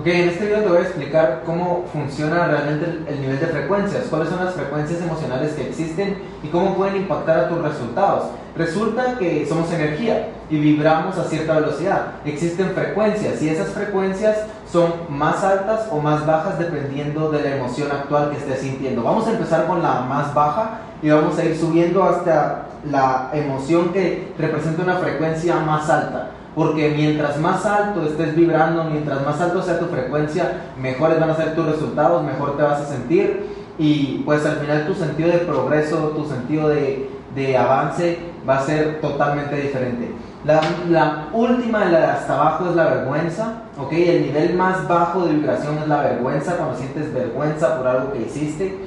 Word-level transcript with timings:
Ok, 0.00 0.06
en 0.06 0.30
este 0.30 0.46
video 0.46 0.62
te 0.62 0.68
voy 0.68 0.78
a 0.78 0.80
explicar 0.80 1.42
cómo 1.44 1.84
funciona 1.92 2.46
realmente 2.46 3.04
el, 3.06 3.20
nivel 3.20 3.38
de 3.38 3.48
frecuencias, 3.48 4.06
cuáles 4.08 4.30
son 4.30 4.42
las 4.42 4.54
frecuencias 4.54 5.02
emocionales 5.02 5.52
que 5.52 5.68
existen 5.68 6.16
y 6.42 6.48
cómo 6.48 6.74
pueden 6.74 6.96
impactar 6.96 7.38
a 7.40 7.48
tus 7.50 7.60
resultados. 7.60 8.30
Resulta 8.56 9.18
que 9.18 9.44
somos 9.46 9.70
energía 9.70 10.30
y 10.48 10.58
vibramos 10.58 11.18
a 11.18 11.24
cierta 11.24 11.56
velocidad. 11.56 12.12
Existen 12.24 12.70
frecuencias 12.70 13.42
y 13.42 13.50
esas 13.50 13.68
frecuencias 13.74 14.38
son 14.72 14.90
más 15.10 15.44
altas 15.44 15.88
o 15.90 16.00
más 16.00 16.24
bajas 16.24 16.58
dependiendo 16.58 17.30
de 17.30 17.42
la 17.42 17.56
emoción 17.56 17.92
actual 17.92 18.30
que 18.30 18.38
estés 18.38 18.60
sintiendo. 18.60 19.02
Vamos 19.02 19.26
a 19.26 19.32
empezar 19.32 19.66
con 19.66 19.82
la 19.82 20.00
más 20.00 20.32
baja 20.32 20.80
y 21.02 21.10
vamos 21.10 21.38
a 21.38 21.44
ir 21.44 21.58
subiendo 21.58 22.02
hasta 22.04 22.68
la 22.90 23.28
emoción 23.34 23.92
que 23.92 24.32
representa 24.38 24.82
una 24.82 24.96
frecuencia 24.96 25.56
más 25.56 25.90
alta 25.90 26.30
porque 26.54 26.92
mientras 26.96 27.38
más 27.38 27.64
alto 27.64 28.04
estés 28.04 28.34
vibrando, 28.34 28.84
mientras 28.84 29.24
más 29.24 29.40
alto 29.40 29.62
sea 29.62 29.78
tu 29.78 29.86
frecuencia, 29.86 30.72
mejores 30.80 31.20
van 31.20 31.30
a 31.30 31.36
ser 31.36 31.54
tus 31.54 31.66
resultados, 31.66 32.24
mejor 32.24 32.56
te 32.56 32.62
vas 32.62 32.80
a 32.80 32.86
sentir 32.86 33.46
y 33.78 34.22
pues 34.24 34.44
al 34.44 34.56
final 34.56 34.86
tu 34.86 34.94
sentido 34.94 35.30
de 35.30 35.38
progreso, 35.38 36.12
tu 36.16 36.26
sentido 36.26 36.68
de, 36.68 37.08
de 37.34 37.56
avance 37.56 38.18
va 38.48 38.58
a 38.58 38.62
ser 38.62 39.00
totalmente 39.00 39.56
diferente. 39.56 40.12
La, 40.44 40.60
la, 40.88 41.28
última, 41.32 41.84
la 41.84 41.98
de 41.98 42.06
hasta 42.06 42.34
abajo, 42.34 42.70
es 42.70 42.74
la 42.74 42.84
vergüenza, 42.84 43.62
¿ok? 43.78 43.92
El 43.92 44.22
nivel 44.22 44.54
más 44.54 44.88
bajo 44.88 45.26
de 45.26 45.34
vibración 45.34 45.78
es 45.78 45.86
la 45.86 46.00
vergüenza, 46.00 46.56
cuando 46.56 46.76
sientes 46.76 47.12
vergüenza 47.12 47.76
por 47.76 47.86
algo 47.86 48.12
que 48.12 48.22
hiciste. 48.22 48.78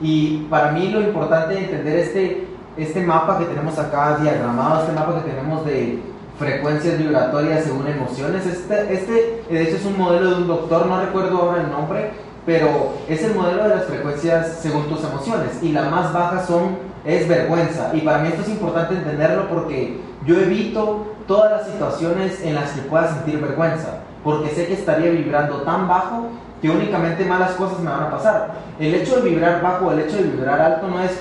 Y 0.00 0.46
para 0.50 0.72
mí 0.72 0.88
lo 0.88 1.00
importante 1.00 1.54
de 1.54 1.60
entender 1.60 1.96
este, 1.98 2.48
este 2.76 3.02
mapa 3.02 3.38
que 3.38 3.44
tenemos 3.44 3.78
acá 3.78 4.18
diagramado, 4.20 4.80
este 4.80 4.92
mapa 4.92 5.22
que 5.22 5.30
tenemos 5.30 5.64
de, 5.64 6.02
frecuencias 6.38 6.98
vibratorias 6.98 7.64
según 7.64 7.86
emociones. 7.86 8.46
Este, 8.46 8.94
este, 8.94 9.44
de 9.50 9.62
hecho, 9.62 9.76
es 9.76 9.84
un 9.84 9.98
modelo 9.98 10.30
de 10.30 10.36
un 10.36 10.48
doctor, 10.48 10.86
no 10.86 11.00
recuerdo 11.00 11.38
ahora 11.38 11.62
el 11.62 11.70
nombre, 11.70 12.10
pero 12.44 12.92
es 13.08 13.22
el 13.22 13.34
modelo 13.34 13.64
de 13.64 13.68
las 13.70 13.84
frecuencias 13.84 14.58
según 14.60 14.88
tus 14.88 15.02
emociones. 15.04 15.62
Y 15.62 15.72
la 15.72 15.88
más 15.90 16.12
baja 16.12 16.44
son, 16.46 16.78
es 17.04 17.26
vergüenza. 17.28 17.90
Y 17.94 18.00
para 18.00 18.18
mí 18.18 18.28
esto 18.28 18.42
es 18.42 18.48
importante 18.48 18.94
entenderlo 18.94 19.48
porque 19.48 20.00
yo 20.24 20.38
evito 20.38 21.14
todas 21.26 21.50
las 21.52 21.66
situaciones 21.66 22.40
en 22.42 22.54
las 22.54 22.70
que 22.70 22.82
pueda 22.82 23.08
sentir 23.08 23.40
vergüenza, 23.40 24.00
porque 24.22 24.50
sé 24.50 24.66
que 24.66 24.74
estaría 24.74 25.10
vibrando 25.10 25.62
tan 25.62 25.88
bajo 25.88 26.28
que 26.60 26.70
únicamente 26.70 27.24
malas 27.24 27.52
cosas 27.52 27.80
me 27.80 27.90
van 27.90 28.04
a 28.04 28.10
pasar. 28.10 28.54
El 28.78 28.94
hecho 28.94 29.16
de 29.16 29.30
vibrar 29.30 29.62
bajo, 29.62 29.90
el 29.92 30.00
hecho 30.00 30.16
de 30.16 30.24
vibrar 30.24 30.60
alto 30.60 30.88
no 30.88 31.02
es 31.02 31.12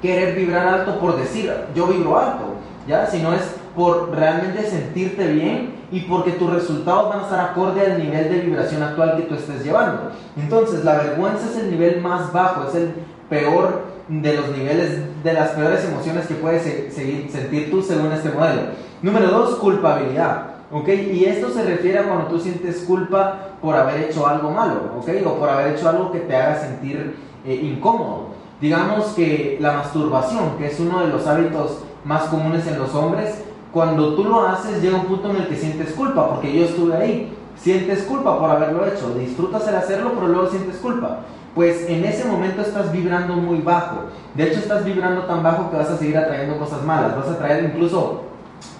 querer 0.00 0.34
vibrar 0.34 0.66
alto 0.66 0.98
por 0.98 1.16
decir 1.16 1.52
yo 1.74 1.86
vibro 1.86 2.18
alto, 2.18 2.54
¿ya? 2.86 3.06
Sino 3.06 3.32
es 3.32 3.42
por 3.74 4.10
realmente 4.10 4.62
sentirte 4.68 5.26
bien 5.28 5.74
y 5.90 6.00
porque 6.00 6.32
tus 6.32 6.52
resultados 6.52 7.10
van 7.10 7.20
a 7.20 7.22
estar 7.24 7.40
acorde 7.40 7.80
al 7.80 7.98
nivel 7.98 8.30
de 8.30 8.40
vibración 8.40 8.82
actual 8.82 9.16
que 9.16 9.22
tú 9.22 9.34
estés 9.34 9.64
llevando. 9.64 10.10
Entonces, 10.36 10.84
la 10.84 10.98
vergüenza 10.98 11.46
es 11.50 11.56
el 11.56 11.70
nivel 11.70 12.00
más 12.00 12.32
bajo, 12.32 12.68
es 12.68 12.74
el 12.74 12.94
peor 13.28 13.82
de 14.08 14.36
los 14.36 14.48
niveles, 14.56 15.00
de 15.22 15.32
las 15.32 15.50
peores 15.50 15.84
emociones 15.84 16.26
que 16.26 16.34
puedes 16.34 16.62
seguir, 16.92 17.30
sentir 17.30 17.70
tú 17.70 17.82
según 17.82 18.12
este 18.12 18.30
modelo. 18.30 18.62
Número 19.02 19.28
dos, 19.28 19.56
culpabilidad. 19.56 20.52
¿ok? 20.72 20.88
Y 21.12 21.24
esto 21.26 21.50
se 21.50 21.62
refiere 21.64 21.98
a 21.98 22.04
cuando 22.04 22.26
tú 22.26 22.38
sientes 22.38 22.84
culpa 22.86 23.38
por 23.60 23.76
haber 23.76 24.04
hecho 24.04 24.26
algo 24.26 24.50
malo, 24.50 24.92
¿ok? 24.98 25.08
O 25.26 25.34
por 25.34 25.48
haber 25.48 25.74
hecho 25.74 25.88
algo 25.88 26.10
que 26.10 26.20
te 26.20 26.34
haga 26.34 26.58
sentir 26.58 27.14
eh, 27.44 27.54
incómodo. 27.54 28.28
Digamos 28.60 29.06
que 29.08 29.58
la 29.60 29.72
masturbación, 29.72 30.56
que 30.56 30.66
es 30.66 30.80
uno 30.80 31.00
de 31.00 31.08
los 31.08 31.26
hábitos 31.26 31.82
más 32.04 32.24
comunes 32.24 32.66
en 32.66 32.78
los 32.78 32.94
hombres, 32.94 33.42
cuando 33.72 34.14
tú 34.14 34.24
lo 34.24 34.46
haces 34.46 34.82
llega 34.82 34.98
un 34.98 35.06
punto 35.06 35.30
en 35.30 35.36
el 35.36 35.48
que 35.48 35.56
sientes 35.56 35.92
culpa, 35.92 36.28
porque 36.28 36.52
yo 36.52 36.64
estuve 36.64 36.94
ahí. 36.94 37.38
Sientes 37.56 38.02
culpa 38.02 38.38
por 38.38 38.50
haberlo 38.50 38.86
hecho, 38.86 39.14
disfrutas 39.14 39.66
el 39.68 39.76
hacerlo, 39.76 40.12
pero 40.14 40.28
luego 40.28 40.48
sientes 40.48 40.76
culpa. 40.76 41.20
Pues 41.54 41.88
en 41.88 42.04
ese 42.04 42.24
momento 42.24 42.62
estás 42.62 42.90
vibrando 42.92 43.34
muy 43.34 43.60
bajo. 43.60 44.04
De 44.34 44.44
hecho, 44.44 44.58
estás 44.58 44.84
vibrando 44.84 45.22
tan 45.22 45.42
bajo 45.42 45.70
que 45.70 45.76
vas 45.76 45.90
a 45.90 45.96
seguir 45.96 46.16
atrayendo 46.16 46.58
cosas 46.58 46.82
malas. 46.82 47.16
Vas 47.16 47.28
a 47.28 47.38
traer 47.38 47.64
incluso, 47.64 48.22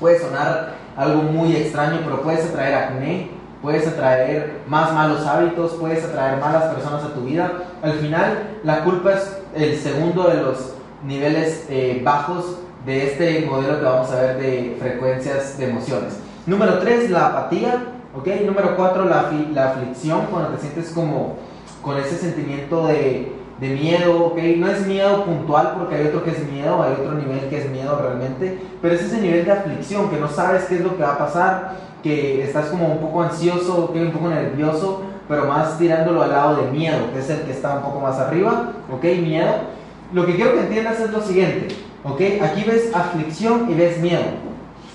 puede 0.01 0.19
sonar 0.19 0.75
algo 0.97 1.23
muy 1.23 1.55
extraño, 1.55 2.01
pero 2.05 2.23
puedes 2.23 2.47
atraer 2.47 2.75
acné, 2.75 3.31
puedes 3.61 3.87
atraer 3.87 4.63
más 4.67 4.93
malos 4.93 5.27
hábitos, 5.27 5.73
puedes 5.73 6.05
atraer 6.05 6.41
malas 6.41 6.75
personas 6.75 7.05
a 7.05 7.15
tu 7.15 7.21
vida. 7.21 7.53
Al 7.83 7.93
final, 7.93 8.59
la 8.65 8.85
culpa 8.85 9.13
es 9.13 9.39
el 9.55 9.79
segundo 9.79 10.29
de 10.29 10.43
los 10.43 10.75
niveles 11.07 11.67
eh, 11.69 12.01
bajos 12.05 12.59
de 12.85 13.07
este 13.07 13.47
modelo 13.47 13.79
que 13.79 13.85
vamos 13.85 14.11
a 14.11 14.21
ver 14.21 14.39
de 14.39 14.77
frecuencias 14.81 15.59
de 15.59 15.71
emociones. 15.71 16.19
Número 16.47 16.79
3, 16.79 17.11
la 17.11 17.27
apatía. 17.29 17.93
¿ok? 18.15 18.29
Número 18.45 18.77
4, 18.77 19.05
la, 19.07 19.31
la 19.55 19.71
aflicción, 19.71 20.27
cuando 20.31 20.51
te 20.51 20.61
sientes 20.61 20.91
como 20.91 21.37
con 21.83 21.99
ese 21.99 22.17
sentimiento 22.17 22.87
de, 22.87 23.33
de 23.61 23.69
miedo, 23.69 24.27
¿ok? 24.27 24.39
No 24.57 24.69
es 24.69 24.87
miedo 24.87 25.25
puntual 25.25 25.75
porque 25.79 25.97
hay 25.97 26.07
otro 26.07 26.23
que 26.23 26.31
es 26.31 26.51
miedo, 26.51 26.83
hay 26.83 26.93
otro 26.93 27.15
nivel 27.15 27.49
que 27.49 27.59
es 27.59 27.71
miedo 27.71 27.99
realmente, 28.01 28.59
pero 28.81 28.95
es 28.95 29.03
ese 29.03 29.21
nivel 29.21 29.45
de 29.45 29.53
aflicción, 29.53 30.11
que 30.11 30.19
no 30.19 30.29
sabes 30.29 30.65
qué 30.65 30.77
es 30.77 30.81
lo 30.83 30.97
que 30.97 31.03
va 31.03 31.15
a 31.15 31.19
pasar, 31.19 31.77
que 32.03 32.45
estás 32.45 32.67
como 32.67 32.87
un 32.87 32.99
poco 32.99 33.23
ansioso, 33.23 33.85
¿ok? 33.85 33.97
Un 33.97 34.13
poco 34.13 34.29
nervioso, 34.29 35.03
pero 35.29 35.47
más 35.47 35.79
tirándolo 35.79 36.23
al 36.23 36.31
lado 36.31 36.57
de 36.57 36.71
miedo, 36.71 37.13
que 37.13 37.21
es 37.21 37.31
el 37.31 37.43
que 37.43 37.53
está 37.53 37.77
un 37.77 37.83
poco 37.83 38.01
más 38.01 38.19
arriba, 38.19 38.73
¿ok? 38.93 39.05
Miedo. 39.23 39.53
Lo 40.13 40.27
que 40.27 40.37
quiero 40.37 40.53
que 40.53 40.61
entiendas 40.61 41.01
es 41.01 41.11
lo 41.11 41.23
siguiente, 41.23 41.75
¿Ok? 42.05 42.21
Aquí 42.43 42.65
ves 42.65 42.91
aflicción 42.95 43.71
y 43.71 43.75
ves 43.75 44.01
miedo. 44.01 44.23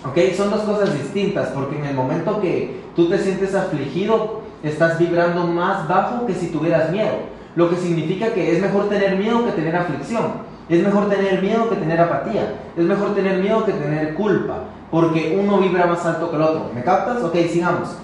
¿Ok? 0.06 0.18
Son 0.36 0.50
dos 0.52 0.62
cosas 0.62 0.94
distintas 0.94 1.50
porque 1.50 1.78
en 1.78 1.86
el 1.86 1.96
momento 1.96 2.42
que 2.42 2.82
tú 2.96 3.10
te 3.10 3.18
sientes 3.18 3.56
afligido, 3.56 4.42
estás 4.62 5.00
vibrando 5.00 5.48
más 5.48 5.88
bajo 5.88 6.26
que 6.26 6.34
si 6.34 6.48
tuvieras 6.48 6.92
miedo. 6.92 7.16
Lo 7.56 7.70
que 7.70 7.78
significa 7.78 8.34
que 8.34 8.56
es 8.56 8.62
mejor 8.62 8.90
tener 8.90 9.18
miedo 9.18 9.46
que 9.46 9.52
tener 9.52 9.76
aflicción. 9.76 10.48
Es 10.70 10.84
mejor 10.84 11.08
tener 11.10 11.42
miedo 11.42 11.70
que 11.70 11.78
tener 11.78 12.00
apatía. 12.00 12.56
Es 12.76 12.84
mejor 12.84 13.16
tener 13.16 13.42
miedo 13.42 13.66
que 13.66 13.72
tener 13.72 14.14
culpa. 14.16 14.66
Porque 14.92 15.38
uno 15.42 15.60
vibra 15.60 15.86
más 15.86 16.06
alto 16.06 16.30
que 16.30 16.36
el 16.36 16.42
otro. 16.42 16.72
¿Me 16.76 16.84
captas? 16.84 17.24
Ok, 17.24 17.36
sigamos. 17.50 17.96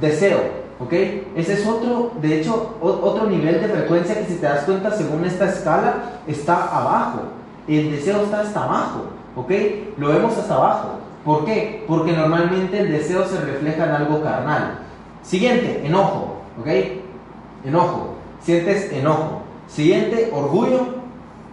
Deseo. 0.00 0.66
¿Ok? 0.80 0.92
Ese 1.36 1.54
es 1.54 1.66
otro, 1.66 2.12
de 2.20 2.40
hecho, 2.40 2.76
otro 2.80 3.26
nivel 3.28 3.60
de 3.60 3.68
frecuencia 3.68 4.18
que 4.18 4.26
si 4.26 4.34
te 4.34 4.46
das 4.46 4.64
cuenta, 4.64 4.90
según 4.90 5.24
esta 5.24 5.48
escala, 5.48 6.20
está 6.26 6.54
abajo 6.54 7.22
el 7.68 7.90
deseo 7.90 8.22
está 8.22 8.40
hasta 8.40 8.64
abajo, 8.64 9.06
¿ok? 9.36 9.50
Lo 9.98 10.08
vemos 10.08 10.36
hasta 10.36 10.54
abajo. 10.54 10.88
¿Por 11.24 11.44
qué? 11.44 11.84
Porque 11.88 12.12
normalmente 12.12 12.78
el 12.78 12.92
deseo 12.92 13.26
se 13.26 13.40
refleja 13.40 13.84
en 13.84 13.90
algo 13.90 14.22
carnal. 14.22 14.78
Siguiente, 15.22 15.84
enojo, 15.84 16.42
¿ok? 16.60 16.68
Enojo. 17.64 18.14
Sientes 18.40 18.92
enojo. 18.92 19.42
Siguiente, 19.66 20.30
orgullo, 20.32 20.82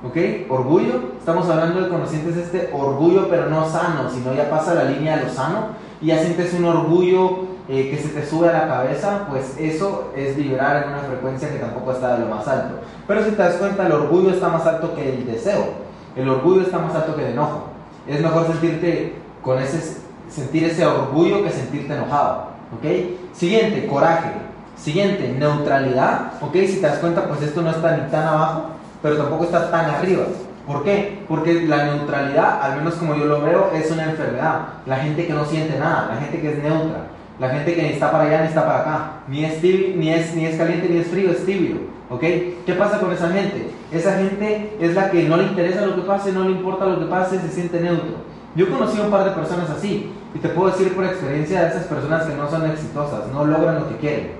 ¿ok? 0.07 0.17
Orgullo. 0.49 1.13
Estamos 1.17 1.49
hablando 1.49 1.81
de 1.81 1.89
cuando 1.89 2.07
sientes 2.07 2.37
este 2.37 2.69
orgullo, 2.71 3.27
pero 3.29 3.49
no 3.49 3.67
sano, 3.67 4.09
sino 4.11 4.33
ya 4.35 4.49
pasa 4.49 4.75
la 4.75 4.83
línea 4.83 5.17
de 5.17 5.23
lo 5.23 5.29
sano 5.29 5.69
y 6.01 6.07
ya 6.07 6.19
sientes 6.19 6.53
un 6.53 6.65
orgullo 6.65 7.53
eh, 7.69 7.89
que 7.89 7.97
se 7.97 8.09
te 8.09 8.25
sube 8.25 8.49
a 8.49 8.51
la 8.51 8.67
cabeza, 8.67 9.25
pues 9.29 9.55
eso 9.57 10.11
es 10.15 10.35
vibrar 10.35 10.83
en 10.83 10.89
una 10.89 10.99
frecuencia 10.99 11.49
que 11.49 11.59
tampoco 11.59 11.93
está 11.93 12.15
de 12.15 12.25
lo 12.25 12.35
más 12.35 12.47
alto. 12.47 12.81
Pero 13.07 13.23
si 13.23 13.31
te 13.31 13.37
das 13.37 13.55
cuenta, 13.55 13.87
el 13.87 13.93
orgullo 13.93 14.31
está 14.31 14.49
más 14.49 14.65
alto 14.67 14.93
que 14.93 15.15
el 15.15 15.25
deseo. 15.25 15.82
El 16.15 16.29
orgullo 16.29 16.61
está 16.61 16.79
más 16.79 16.95
alto 16.95 17.15
que 17.15 17.25
el 17.25 17.33
enojo. 17.33 17.69
Es 18.07 18.21
mejor 18.21 18.47
sentirte 18.47 19.13
con 19.41 19.59
ese, 19.59 19.97
sentir 20.29 20.65
ese 20.65 20.85
orgullo 20.85 21.43
que 21.43 21.49
sentirte 21.49 21.93
enojado. 21.93 22.47
¿Ok? 22.77 23.33
Siguiente, 23.33 23.87
coraje. 23.87 24.31
Siguiente, 24.75 25.35
neutralidad. 25.37 26.33
¿Ok? 26.41 26.53
Si 26.67 26.75
te 26.75 26.87
das 26.87 26.99
cuenta, 26.99 27.27
pues 27.27 27.41
esto 27.41 27.61
no 27.61 27.71
está 27.71 27.97
ni 27.97 28.09
tan 28.09 28.27
abajo, 28.27 28.65
pero 29.01 29.17
tampoco 29.17 29.45
está 29.45 29.71
tan 29.71 29.85
arriba. 29.85 30.25
¿Por 30.67 30.83
qué? 30.83 31.23
Porque 31.27 31.63
la 31.63 31.85
neutralidad, 31.85 32.61
al 32.61 32.77
menos 32.77 32.95
como 32.95 33.15
yo 33.15 33.25
lo 33.25 33.41
veo, 33.41 33.71
es 33.73 33.91
una 33.91 34.05
enfermedad. 34.05 34.59
La 34.85 34.97
gente 34.97 35.27
que 35.27 35.33
no 35.33 35.45
siente 35.45 35.77
nada, 35.77 36.09
la 36.13 36.21
gente 36.21 36.39
que 36.39 36.51
es 36.51 36.63
neutra, 36.63 37.07
la 37.39 37.49
gente 37.49 37.75
que 37.75 37.81
ni 37.81 37.89
está 37.89 38.11
para 38.11 38.25
allá 38.25 38.41
ni 38.41 38.47
está 38.47 38.65
para 38.65 38.79
acá, 38.79 39.11
ni 39.27 39.43
es, 39.43 39.61
ni 39.61 40.09
es, 40.09 40.33
ni 40.35 40.45
es 40.45 40.55
caliente 40.55 40.87
ni 40.87 40.97
es 40.99 41.07
frío, 41.07 41.31
es 41.31 41.45
tibio. 41.45 41.77
¿Ok? 42.09 42.21
¿Qué 42.65 42.73
pasa 42.77 42.99
con 42.99 43.11
esa 43.11 43.29
gente? 43.29 43.71
Esa 43.93 44.17
gente 44.17 44.75
es 44.79 44.95
la 44.95 45.11
que 45.11 45.27
no 45.29 45.37
le 45.37 45.43
interesa 45.43 45.85
lo 45.85 45.95
que 45.95 46.01
pase, 46.01 46.31
no 46.31 46.45
le 46.45 46.51
importa 46.51 46.85
lo 46.85 46.99
que 46.99 47.05
pase, 47.05 47.39
se 47.39 47.49
siente 47.49 47.79
neutro. 47.79 48.15
Yo 48.55 48.69
conocí 48.69 48.99
a 48.99 49.03
un 49.03 49.11
par 49.11 49.25
de 49.25 49.31
personas 49.31 49.69
así 49.69 50.11
y 50.33 50.39
te 50.39 50.49
puedo 50.49 50.71
decir 50.71 50.93
por 50.95 51.05
experiencia 51.05 51.61
de 51.61 51.69
esas 51.69 51.85
personas 51.85 52.25
que 52.25 52.35
no 52.35 52.49
son 52.49 52.69
exitosas, 52.69 53.27
no 53.31 53.45
logran 53.45 53.81
lo 53.81 53.89
que 53.89 53.97
quieren. 53.97 54.31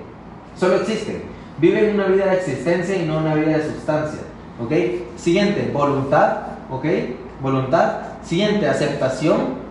Solo 0.56 0.76
existen. 0.76 1.22
Viven 1.58 1.94
una 1.94 2.06
vida 2.06 2.26
de 2.26 2.36
existencia 2.36 2.96
y 2.96 3.06
no 3.06 3.18
una 3.18 3.34
vida 3.34 3.58
de 3.58 3.64
sustancia. 3.64 4.20
¿Ok? 4.60 4.72
Siguiente, 5.16 5.70
voluntad. 5.72 6.38
¿Ok? 6.70 6.84
Voluntad. 7.40 7.92
Siguiente, 8.24 8.68
aceptación. 8.68 9.64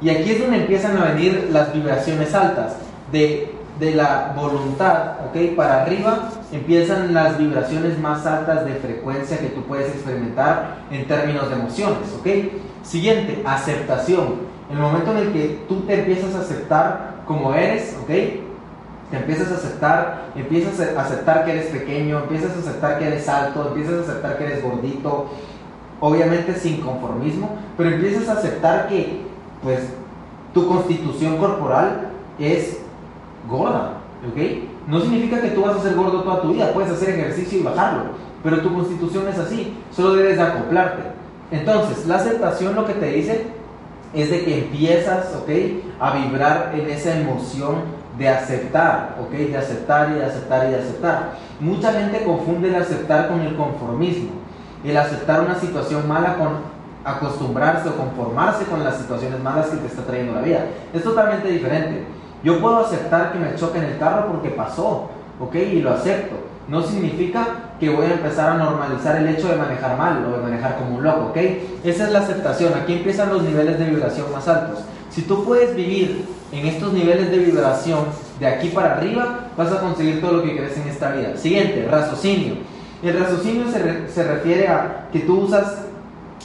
Y 0.00 0.10
aquí 0.10 0.30
es 0.30 0.40
donde 0.40 0.58
empiezan 0.58 0.96
a 0.98 1.12
venir 1.12 1.48
las 1.52 1.72
vibraciones 1.72 2.32
altas. 2.34 2.76
De 3.10 3.56
de 3.78 3.94
la 3.94 4.32
voluntad, 4.34 5.16
¿ok? 5.26 5.54
Para 5.54 5.82
arriba 5.82 6.30
empiezan 6.52 7.12
las 7.12 7.38
vibraciones 7.38 7.98
más 7.98 8.26
altas 8.26 8.64
de 8.64 8.74
frecuencia 8.74 9.38
que 9.38 9.48
tú 9.48 9.62
puedes 9.62 9.88
experimentar 9.88 10.78
en 10.90 11.06
términos 11.06 11.48
de 11.48 11.56
emociones, 11.56 12.14
¿ok? 12.18 12.26
Siguiente, 12.82 13.42
aceptación. 13.44 14.46
El 14.70 14.78
momento 14.78 15.12
en 15.12 15.18
el 15.18 15.32
que 15.32 15.64
tú 15.68 15.80
te 15.82 16.00
empiezas 16.00 16.34
a 16.34 16.40
aceptar 16.40 17.22
como 17.26 17.54
eres, 17.54 17.96
¿ok? 18.02 18.10
te 19.10 19.16
empiezas 19.18 19.52
a 19.52 19.54
aceptar, 19.54 20.32
empiezas 20.34 20.80
a 20.80 21.00
aceptar 21.00 21.44
que 21.44 21.52
eres 21.52 21.66
pequeño, 21.66 22.18
empiezas 22.18 22.56
a 22.56 22.58
aceptar 22.58 22.98
que 22.98 23.06
eres 23.06 23.28
alto, 23.28 23.68
empiezas 23.68 24.00
a 24.00 24.02
aceptar 24.02 24.36
que 24.36 24.44
eres 24.44 24.62
gordito, 24.62 25.26
obviamente 26.00 26.54
sin 26.54 26.80
conformismo, 26.80 27.56
pero 27.76 27.90
empiezas 27.90 28.28
a 28.28 28.32
aceptar 28.32 28.88
que 28.88 29.22
pues 29.62 29.80
tu 30.52 30.66
constitución 30.66 31.36
corporal 31.38 32.08
es 32.38 32.80
gorda, 33.48 33.98
¿ok? 34.28 34.38
No 34.86 35.00
significa 35.00 35.40
que 35.40 35.50
tú 35.50 35.62
vas 35.62 35.76
a 35.76 35.82
ser 35.82 35.94
gordo 35.94 36.22
toda 36.22 36.42
tu 36.42 36.52
vida, 36.52 36.72
puedes 36.72 36.92
hacer 36.92 37.10
ejercicio 37.10 37.58
y 37.58 37.62
bajarlo, 37.62 38.02
pero 38.42 38.60
tu 38.60 38.72
constitución 38.72 39.26
es 39.28 39.38
así, 39.38 39.76
solo 39.90 40.14
debes 40.14 40.36
de 40.36 40.42
acoplarte. 40.42 41.02
Entonces, 41.50 42.06
la 42.06 42.16
aceptación 42.16 42.74
lo 42.74 42.86
que 42.86 42.94
te 42.94 43.06
dice 43.06 43.46
es 44.14 44.30
de 44.30 44.44
que 44.44 44.58
empiezas, 44.58 45.34
¿ok? 45.34 45.50
A 46.00 46.16
vibrar 46.16 46.72
en 46.74 46.88
esa 46.88 47.18
emoción 47.18 47.96
de 48.18 48.28
aceptar, 48.28 49.16
¿ok? 49.20 49.30
De 49.30 49.56
aceptar 49.56 50.10
y 50.10 50.14
de 50.14 50.24
aceptar 50.24 50.66
y 50.66 50.70
de 50.70 50.76
aceptar. 50.76 51.32
Mucha 51.60 51.92
gente 51.92 52.24
confunde 52.24 52.68
el 52.68 52.76
aceptar 52.76 53.28
con 53.28 53.40
el 53.40 53.56
conformismo. 53.56 54.30
El 54.84 54.96
aceptar 54.96 55.40
una 55.40 55.58
situación 55.58 56.06
mala 56.08 56.36
con 56.36 56.76
acostumbrarse 57.04 57.88
o 57.88 57.96
conformarse 57.96 58.64
con 58.64 58.82
las 58.82 58.98
situaciones 58.98 59.40
malas 59.40 59.66
que 59.66 59.76
te 59.76 59.86
está 59.86 60.02
trayendo 60.02 60.34
la 60.34 60.42
vida. 60.42 60.66
Es 60.92 61.02
totalmente 61.02 61.48
diferente. 61.48 62.04
Yo 62.46 62.60
puedo 62.60 62.78
aceptar 62.78 63.32
que 63.32 63.40
me 63.40 63.56
choque 63.56 63.78
en 63.78 63.86
el 63.86 63.98
carro 63.98 64.28
porque 64.28 64.50
pasó, 64.50 65.10
¿ok? 65.40 65.52
Y 65.56 65.82
lo 65.82 65.90
acepto. 65.90 66.36
No 66.68 66.80
significa 66.80 67.44
que 67.80 67.88
voy 67.88 68.06
a 68.06 68.12
empezar 68.12 68.50
a 68.50 68.54
normalizar 68.54 69.16
el 69.16 69.26
hecho 69.26 69.48
de 69.48 69.56
manejar 69.56 69.98
mal 69.98 70.24
o 70.24 70.36
de 70.36 70.44
manejar 70.44 70.76
como 70.76 70.96
un 70.96 71.02
loco, 71.02 71.30
¿ok? 71.30 71.36
Esa 71.82 72.04
es 72.04 72.12
la 72.12 72.20
aceptación. 72.20 72.72
Aquí 72.74 72.92
empiezan 72.92 73.30
los 73.30 73.42
niveles 73.42 73.80
de 73.80 73.86
vibración 73.86 74.30
más 74.30 74.46
altos. 74.46 74.78
Si 75.10 75.22
tú 75.22 75.44
puedes 75.44 75.74
vivir 75.74 76.24
en 76.52 76.66
estos 76.66 76.92
niveles 76.92 77.32
de 77.32 77.38
vibración 77.38 78.04
de 78.38 78.46
aquí 78.46 78.68
para 78.68 78.94
arriba, 78.94 79.48
vas 79.56 79.72
a 79.72 79.80
conseguir 79.80 80.20
todo 80.20 80.34
lo 80.34 80.42
que 80.44 80.52
quieres 80.52 80.76
en 80.76 80.86
esta 80.86 81.10
vida. 81.10 81.36
Siguiente, 81.36 81.88
raciocinio. 81.90 82.58
El 83.02 83.18
raciocinio 83.18 83.64
se, 83.72 84.08
se 84.08 84.22
refiere 84.22 84.68
a 84.68 85.08
que 85.12 85.18
tú 85.18 85.40
usas, 85.40 85.78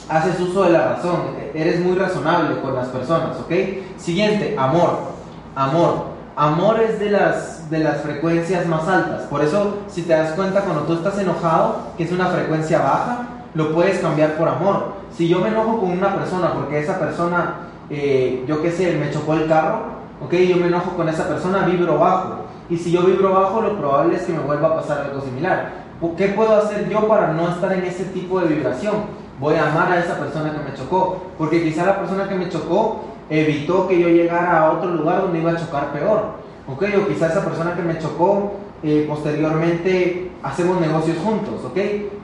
haces 0.08 0.40
uso 0.40 0.64
de 0.64 0.70
la 0.70 0.94
razón, 0.94 1.20
eres 1.54 1.78
muy 1.78 1.94
razonable 1.96 2.60
con 2.60 2.74
las 2.74 2.88
personas, 2.88 3.36
¿ok? 3.38 3.52
Siguiente, 3.98 4.56
amor. 4.58 5.11
Amor. 5.54 6.12
Amor 6.34 6.80
es 6.80 6.98
de 6.98 7.10
las, 7.10 7.70
de 7.70 7.78
las 7.78 8.00
frecuencias 8.00 8.66
más 8.66 8.88
altas. 8.88 9.22
Por 9.22 9.42
eso, 9.42 9.78
si 9.88 10.02
te 10.02 10.14
das 10.14 10.32
cuenta, 10.32 10.62
cuando 10.62 10.82
tú 10.82 10.94
estás 10.94 11.18
enojado, 11.18 11.76
que 11.96 12.04
es 12.04 12.12
una 12.12 12.26
frecuencia 12.26 12.78
baja, 12.78 13.26
lo 13.54 13.74
puedes 13.74 13.98
cambiar 13.98 14.36
por 14.36 14.48
amor. 14.48 14.94
Si 15.14 15.28
yo 15.28 15.40
me 15.40 15.48
enojo 15.48 15.78
con 15.78 15.90
una 15.90 16.14
persona 16.14 16.54
porque 16.54 16.80
esa 16.80 16.98
persona 16.98 17.68
eh, 17.90 18.44
yo 18.48 18.62
qué 18.62 18.70
sé, 18.70 18.96
me 18.96 19.10
chocó 19.10 19.34
el 19.34 19.46
carro, 19.46 19.80
ok, 20.24 20.32
yo 20.32 20.56
me 20.56 20.68
enojo 20.68 20.92
con 20.96 21.10
esa 21.10 21.28
persona, 21.28 21.66
vibro 21.66 21.98
bajo. 21.98 22.46
Y 22.70 22.78
si 22.78 22.90
yo 22.90 23.02
vibro 23.02 23.32
bajo, 23.32 23.60
lo 23.60 23.76
probable 23.76 24.16
es 24.16 24.22
que 24.22 24.32
me 24.32 24.38
vuelva 24.38 24.68
a 24.68 24.76
pasar 24.76 25.00
algo 25.00 25.20
similar. 25.20 25.82
¿Qué 26.16 26.28
puedo 26.28 26.56
hacer 26.56 26.88
yo 26.88 27.06
para 27.06 27.34
no 27.34 27.50
estar 27.50 27.70
en 27.74 27.84
ese 27.84 28.04
tipo 28.04 28.40
de 28.40 28.48
vibración? 28.48 28.94
Voy 29.38 29.56
a 29.56 29.70
amar 29.70 29.92
a 29.92 30.00
esa 30.00 30.18
persona 30.18 30.52
que 30.52 30.70
me 30.70 30.74
chocó, 30.74 31.22
porque 31.36 31.62
quizá 31.62 31.84
la 31.84 31.98
persona 31.98 32.28
que 32.28 32.34
me 32.34 32.48
chocó 32.48 33.04
evitó 33.40 33.88
que 33.88 33.98
yo 33.98 34.08
llegara 34.08 34.58
a 34.58 34.72
otro 34.72 34.90
lugar 34.90 35.22
donde 35.22 35.40
iba 35.40 35.52
a 35.52 35.56
chocar 35.56 35.92
peor. 35.92 36.42
¿ok? 36.68 36.84
O 37.02 37.08
quizá 37.08 37.28
esa 37.28 37.44
persona 37.44 37.74
que 37.74 37.82
me 37.82 37.98
chocó 37.98 38.52
eh, 38.82 39.06
posteriormente 39.08 40.30
hacemos 40.42 40.80
negocios 40.80 41.16
juntos, 41.18 41.64
¿ok? 41.64 41.78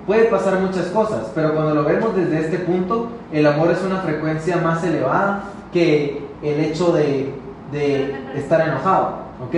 Puede 0.06 0.24
pasar 0.24 0.58
muchas 0.60 0.86
cosas, 0.86 1.30
pero 1.32 1.54
cuando 1.54 1.74
lo 1.74 1.84
vemos 1.84 2.16
desde 2.16 2.40
este 2.40 2.58
punto, 2.58 3.10
el 3.32 3.46
amor 3.46 3.70
es 3.70 3.82
una 3.84 3.98
frecuencia 3.98 4.56
más 4.56 4.82
elevada 4.82 5.44
que 5.72 6.20
el 6.42 6.60
hecho 6.60 6.92
de, 6.92 7.32
estar 8.34 8.66
enojado, 8.66 9.18
¿ok? 9.46 9.54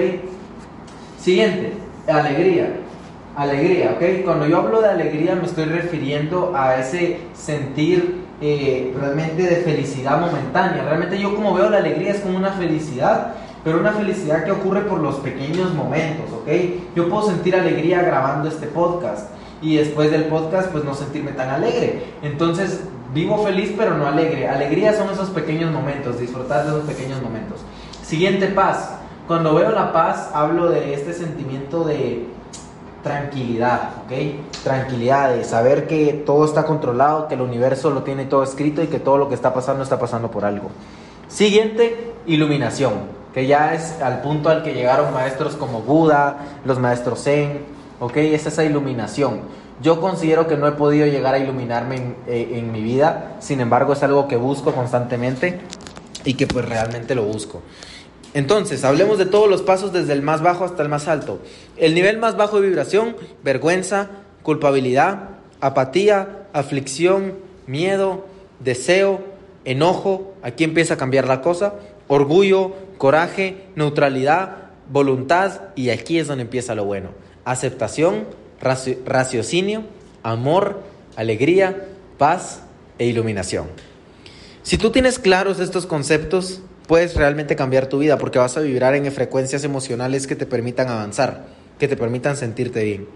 Siguiente, 1.19 1.73
alegría. 2.07 2.80
Alegría, 3.37 3.97
¿ok? 3.97 4.25
Cuando 4.25 4.47
yo 4.47 4.59
hablo 4.59 4.81
de 4.81 4.89
alegría 4.89 5.37
me 5.37 5.47
estoy 5.47 5.67
refiriendo 5.67 6.53
a 6.55 6.77
ese 6.77 7.21
sentir 7.33 8.25
eh, 8.41 8.93
realmente 8.99 9.43
de 9.43 9.57
felicidad 9.57 10.21
momentánea. 10.21 10.83
Realmente 10.83 11.19
yo 11.19 11.35
como 11.37 11.55
veo 11.55 11.71
la 11.71 11.79
alegría 11.79 12.13
es 12.13 12.21
como 12.21 12.37
una 12.37 12.53
felicidad, 12.53 13.35
pero 13.63 13.79
una 13.79 13.93
felicidad 13.93 14.45
que 14.45 14.51
ocurre 14.51 14.81
por 14.81 15.01
los 15.01 15.17
pequeños 15.17 15.75
momentos, 15.75 16.33
¿ok? 16.33 16.49
Yo 16.97 17.09
puedo 17.09 17.29
sentir 17.29 17.55
alegría 17.55 18.03
grabando 18.03 18.49
este 18.49 18.67
podcast 18.67 19.31
y 19.63 19.77
después 19.77 20.11
del 20.11 20.25
podcast 20.25 20.71
pues 20.71 20.85
no 20.85 20.95
sentirme 20.95 21.33
tan 21.33 21.51
alegre. 21.51 22.03
Entonces 22.23 22.81
vivo 23.15 23.45
feliz 23.45 23.75
pero 23.77 23.97
no 23.97 24.07
alegre. 24.07 24.49
Alegría 24.49 24.93
son 24.93 25.11
esos 25.11 25.31
pequeños 25.31 25.71
momentos, 25.71 26.19
disfrutar 26.19 26.65
de 26.65 26.71
esos 26.71 26.85
pequeños 26.85 27.23
momentos. 27.23 27.61
Siguiente 28.03 28.47
paz. 28.49 28.97
Cuando 29.27 29.55
veo 29.55 29.71
la 29.71 29.93
paz 29.93 30.31
hablo 30.35 30.71
de 30.71 30.95
este 30.95 31.13
sentimiento 31.13 31.85
de 31.85 32.27
tranquilidad, 33.03 33.91
¿ok? 34.05 34.63
Tranquilidad, 34.63 35.35
de 35.35 35.45
saber 35.45 35.87
que 35.87 36.23
todo 36.27 36.45
está 36.45 36.65
controlado, 36.65 37.29
que 37.29 37.35
el 37.35 37.41
universo 37.41 37.91
lo 37.91 38.03
tiene 38.03 38.27
todo 38.27 38.43
escrito 38.43 38.83
y 38.83 38.89
que 38.89 38.99
todo 38.99 39.19
lo 39.19 39.29
que 39.29 39.35
está 39.35 39.55
pasando 39.55 39.83
está 39.83 39.99
pasando 39.99 40.31
por 40.31 40.45
algo. 40.45 40.71
Siguiente, 41.29 42.13
iluminación, 42.27 42.93
que 43.33 43.47
ya 43.47 43.75
es 43.75 44.01
al 44.03 44.21
punto 44.21 44.49
al 44.49 44.63
que 44.63 44.75
llegaron 44.75 45.15
maestros 45.15 45.57
como 45.57 45.81
Buda, 45.81 46.39
los 46.65 46.79
maestros 46.79 47.23
Zen, 47.23 47.65
¿ok? 48.01 48.17
Es 48.17 48.47
esa 48.47 48.65
iluminación. 48.65 49.41
Yo 49.81 50.01
considero 50.01 50.47
que 50.47 50.57
no 50.57 50.67
he 50.67 50.73
podido 50.73 51.07
llegar 51.07 51.35
a 51.35 51.39
iluminarme 51.39 51.97
en, 51.97 52.17
eh, 52.27 52.51
en, 52.55 52.71
mi 52.71 52.83
vida, 52.83 53.37
sin 53.39 53.61
embargo 53.61 53.95
es 53.95 54.03
algo 54.03 54.29
que 54.29 54.37
busco 54.37 54.73
constantemente 54.73 55.61
y 56.25 56.35
que 56.35 56.47
pues 56.47 56.69
realmente 56.69 57.15
lo 57.15 57.23
busco. 57.23 57.63
Entonces, 58.35 58.85
hablemos 58.85 59.19
de 59.19 59.27
todos 59.27 59.49
los 59.49 59.63
pasos 59.63 59.93
desde 59.93 60.13
el 60.13 60.23
más 60.23 60.43
bajo 60.43 60.65
hasta 60.65 60.83
el 60.83 60.89
más 60.89 61.09
alto. 61.09 61.41
El 61.77 61.95
nivel 61.95 62.19
más 62.19 62.37
bajo 62.37 62.61
de 62.61 62.69
vibración, 62.69 63.17
vergüenza, 63.43 64.11
culpabilidad, 64.43 65.31
apatía, 65.61 66.47
aflicción, 66.53 67.35
miedo, 67.67 68.27
deseo, 68.61 69.21
enojo, 69.65 70.35
aquí 70.43 70.65
empieza 70.65 70.95
a 70.95 70.97
cambiar 70.97 71.27
la 71.27 71.43
cosa, 71.43 71.75
orgullo, 72.09 72.73
coraje, 72.99 73.67
neutralidad, 73.75 74.57
voluntad 74.91 75.61
y 75.75 75.91
aquí 75.91 76.19
es 76.19 76.29
donde 76.29 76.43
empieza 76.43 76.75
lo 76.75 76.85
bueno 76.85 77.11
aceptación, 77.45 78.27
raciocinio, 78.61 79.85
amor, 80.23 80.83
alegría, 81.17 81.89
paz 82.19 82.63
e 82.99 83.07
iluminación. 83.07 83.67
Si 84.63 84.77
tú 84.79 84.91
tienes 84.91 85.19
claros 85.19 85.59
estos 85.59 85.87
conceptos, 85.87 86.61
puedes 86.91 87.15
realmente 87.15 87.55
cambiar 87.55 87.87
tu 87.87 88.01
vida 88.01 88.19
porque 88.19 88.41
vas 88.41 88.57
a 88.57 88.61
vibrar 88.63 88.97
en 88.97 89.13
frecuencias 89.13 89.63
emocionales 89.63 90.27
que 90.27 90.35
te 90.35 90.45
permitan 90.45 90.89
avanzar, 90.89 91.47
que 91.79 91.87
te 91.87 91.97
permitan 91.97 92.37
sentirte 92.37 92.83
bien. 92.83 93.07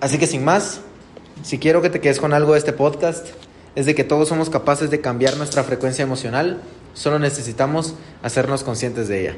Así 0.00 0.16
que 0.16 0.26
sin 0.26 0.46
más, 0.46 0.80
si 1.42 1.58
quiero 1.58 1.82
que 1.82 1.90
te 1.90 2.00
quedes 2.00 2.18
con 2.18 2.32
algo 2.32 2.54
de 2.54 2.58
este 2.60 2.72
podcast, 2.72 3.26
es 3.74 3.84
de 3.84 3.94
que 3.94 4.02
todos 4.02 4.28
somos 4.28 4.48
capaces 4.48 4.88
de 4.88 5.02
cambiar 5.02 5.36
nuestra 5.36 5.62
frecuencia 5.62 6.02
emocional, 6.02 6.62
solo 6.94 7.18
necesitamos 7.18 7.96
hacernos 8.22 8.64
conscientes 8.64 9.08
de 9.08 9.20
ella. 9.20 9.36